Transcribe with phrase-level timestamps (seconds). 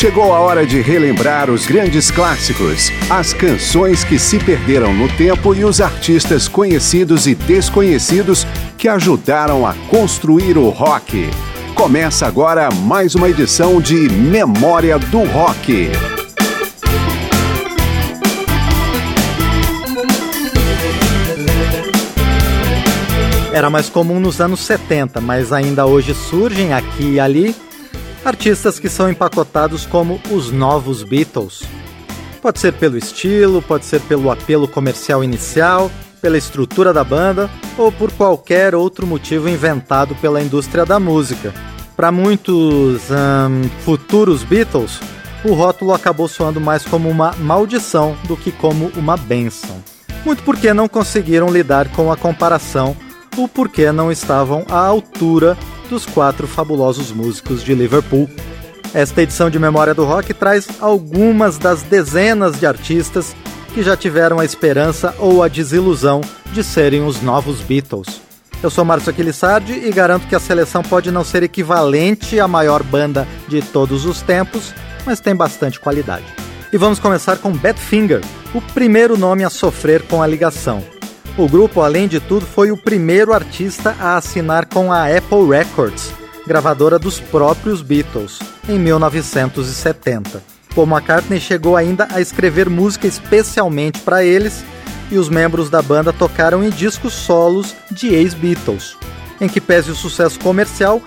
[0.00, 5.54] Chegou a hora de relembrar os grandes clássicos, as canções que se perderam no tempo
[5.54, 8.46] e os artistas conhecidos e desconhecidos
[8.78, 11.28] que ajudaram a construir o rock.
[11.74, 15.90] Começa agora mais uma edição de Memória do Rock.
[23.52, 27.54] Era mais comum nos anos 70, mas ainda hoje surgem aqui e ali
[28.24, 31.62] artistas que são empacotados como os novos Beatles.
[32.42, 37.90] Pode ser pelo estilo, pode ser pelo apelo comercial inicial, pela estrutura da banda ou
[37.90, 41.52] por qualquer outro motivo inventado pela indústria da música.
[41.96, 44.98] Para muitos hum, futuros Beatles,
[45.44, 49.82] o rótulo acabou soando mais como uma maldição do que como uma benção.
[50.24, 52.96] Muito porque não conseguiram lidar com a comparação
[53.36, 55.56] o porquê não estavam à altura
[55.90, 58.30] dos quatro fabulosos músicos de Liverpool.
[58.94, 63.34] Esta edição de Memória do Rock traz algumas das dezenas de artistas
[63.74, 66.20] que já tiveram a esperança ou a desilusão
[66.52, 68.20] de serem os novos Beatles.
[68.62, 72.82] Eu sou Márcio Aquilissardi e garanto que a seleção pode não ser equivalente à maior
[72.82, 74.72] banda de todos os tempos,
[75.04, 76.26] mas tem bastante qualidade.
[76.72, 78.20] E vamos começar com Badfinger,
[78.54, 80.99] o primeiro nome a sofrer com a ligação.
[81.36, 86.12] O grupo, além de tudo, foi o primeiro artista a assinar com a Apple Records,
[86.46, 90.42] gravadora dos próprios Beatles, em 1970.
[90.74, 94.64] Paul McCartney chegou ainda a escrever música especialmente para eles
[95.10, 98.96] e os membros da banda tocaram em discos solos de ex-Beatles,
[99.40, 101.02] em que pese o sucesso comercial,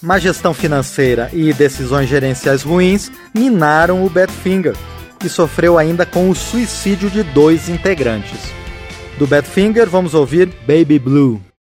[0.00, 4.76] má gestão financeira e decisões gerenciais ruins minaram o Badfinger,
[5.18, 8.63] que sofreu ainda com o suicídio de dois integrantes.
[9.18, 11.53] Do Badfinger, vamos ouvir Baby Blue.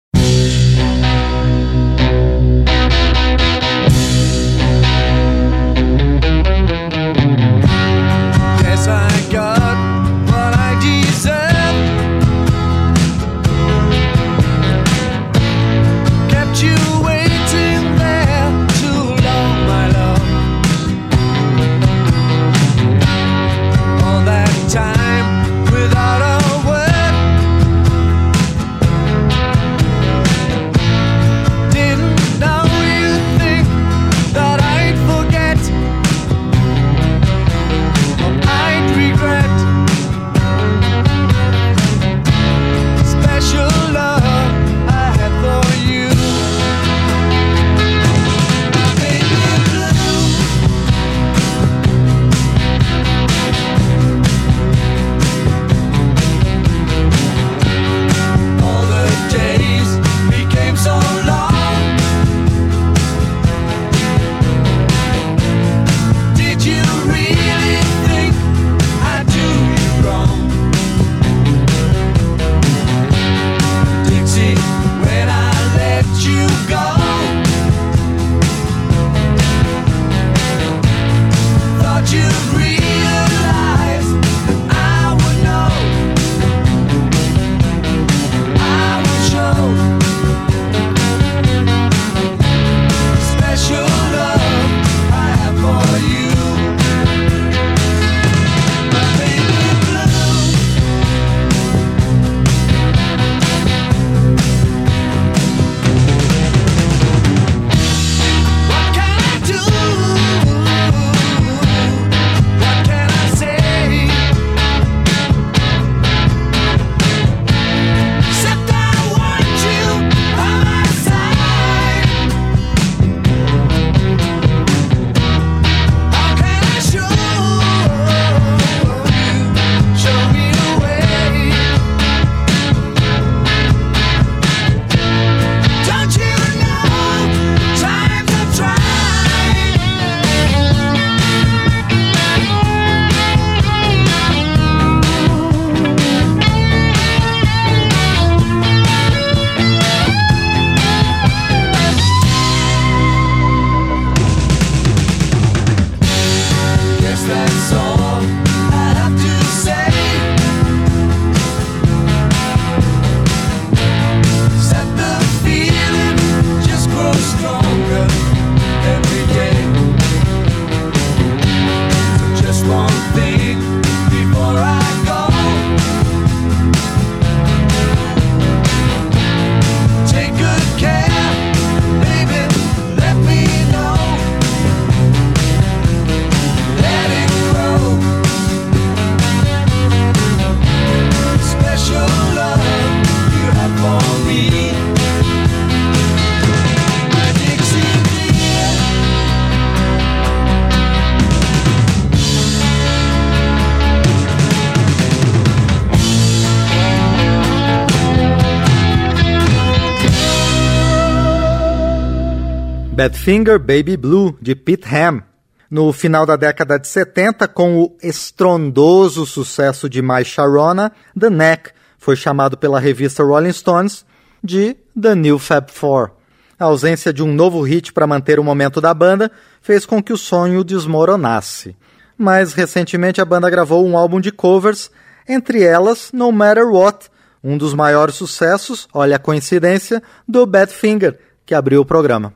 [213.01, 215.23] Badfinger Baby Blue, de Pete Ham.
[215.71, 221.71] No final da década de 70, com o estrondoso sucesso de My Sharona, The Neck
[221.97, 224.05] foi chamado pela revista Rolling Stones
[224.43, 226.11] de The New Fab Four.
[226.59, 229.31] A ausência de um novo hit para manter o momento da banda
[229.63, 231.75] fez com que o sonho desmoronasse.
[232.15, 234.91] Mais recentemente, a banda gravou um álbum de covers,
[235.27, 237.09] entre elas No Matter What,
[237.43, 241.17] um dos maiores sucessos, olha a coincidência, do Badfinger,
[241.47, 242.31] que abriu o programa.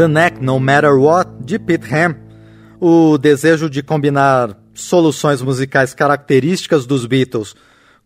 [0.00, 2.16] The Neck No Matter What, de Pete Ham.
[2.80, 7.54] O desejo de combinar soluções musicais características dos Beatles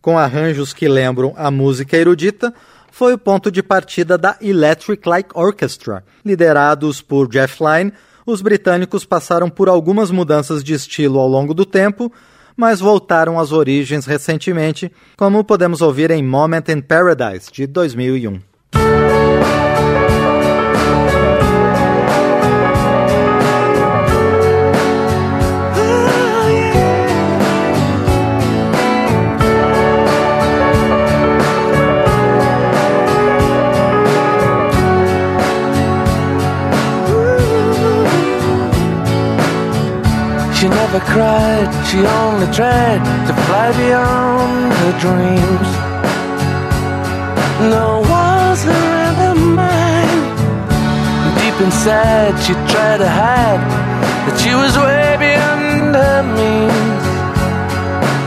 [0.01, 2.53] com arranjos que lembram a música erudita
[2.91, 6.03] foi o ponto de partida da Electric Light Orchestra.
[6.25, 7.93] Liderados por Jeff Lynne,
[8.25, 12.11] os britânicos passaram por algumas mudanças de estilo ao longo do tempo,
[12.57, 18.41] mas voltaram às origens recentemente, como podemos ouvir em Moment in Paradise, de 2001.
[40.65, 45.69] She never cried, she only tried to fly beyond her dreams.
[47.69, 50.23] No walls around her mind.
[51.37, 53.61] Deep inside, she tried to hide
[54.25, 57.05] that she was way beyond her means.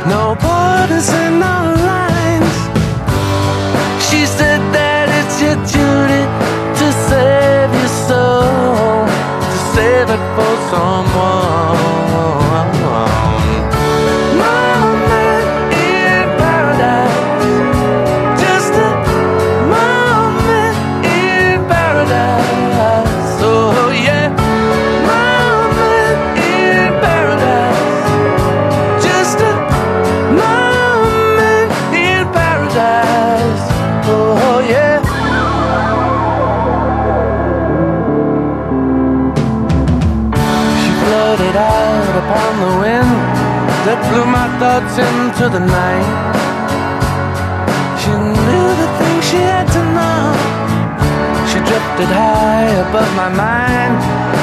[0.07, 1.59] No borders and no
[1.91, 2.55] lines.
[4.07, 6.23] She said that it's your duty
[6.79, 9.11] to save your soul,
[9.51, 11.68] to save it for someone.
[44.87, 46.07] Into the night.
[47.99, 50.23] She knew the things she had to know.
[51.51, 53.99] She drifted high above my mind,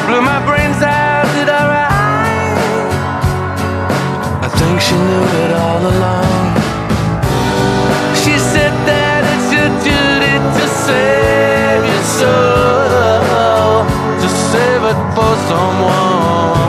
[0.08, 2.60] blew my brains out, did alright.
[4.44, 6.52] I think she knew it all along.
[8.20, 13.88] She said that it's your duty to save your soul,
[14.20, 16.65] to save it for someone.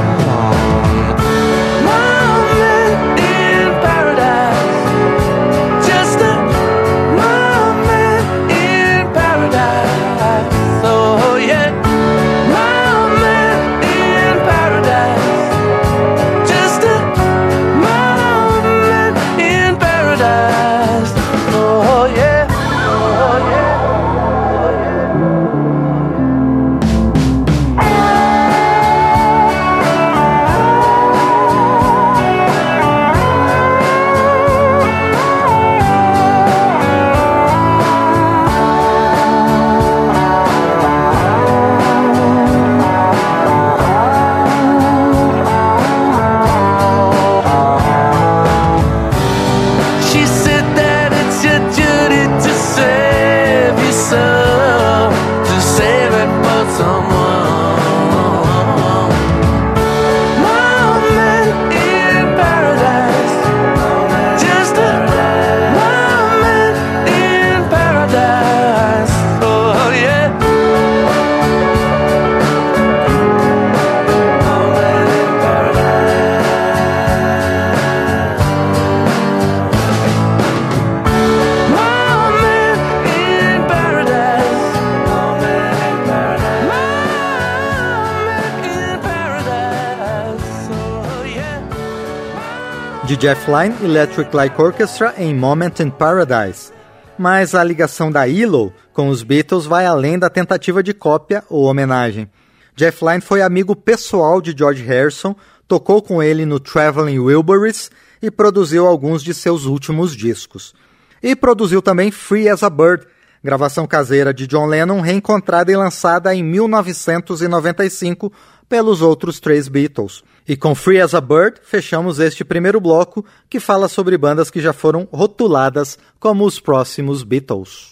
[93.16, 96.70] Jeff Lynne Electric Light Orchestra em Moment in Paradise.
[97.18, 101.64] Mas a ligação da Willow com os Beatles vai além da tentativa de cópia ou
[101.64, 102.30] homenagem.
[102.74, 105.34] Jeff Lynne foi amigo pessoal de George Harrison,
[105.66, 110.74] tocou com ele no Traveling Wilburys e produziu alguns de seus últimos discos.
[111.22, 113.06] E produziu também Free as a Bird,
[113.42, 118.30] gravação caseira de John Lennon reencontrada e lançada em 1995
[118.68, 120.22] pelos outros três Beatles.
[120.48, 124.60] E com Free as a Bird, fechamos este primeiro bloco que fala sobre bandas que
[124.60, 127.90] já foram rotuladas como os próximos Beatles.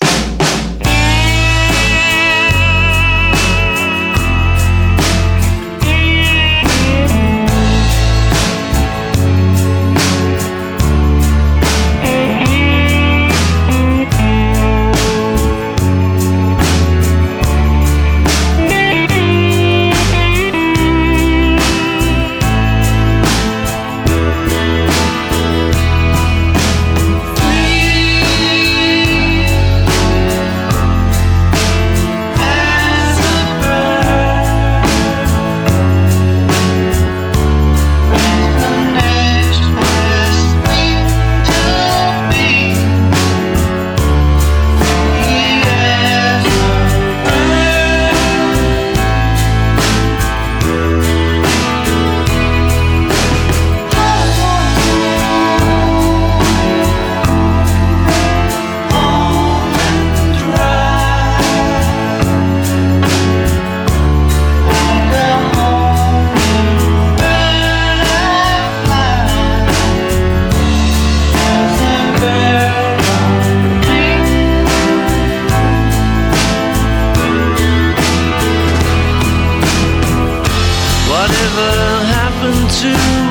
[82.85, 83.24] to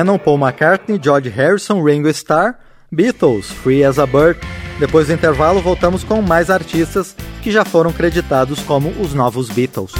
[0.00, 2.56] Lennon, Paul McCartney, George Harrison, Ringo Starr,
[2.90, 4.40] Beatles, Free as a Bird.
[4.78, 9.92] Depois do intervalo, voltamos com mais artistas que já foram creditados como os novos Beatles.